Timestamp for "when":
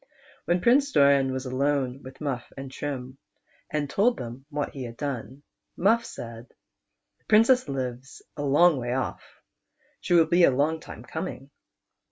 0.45-0.61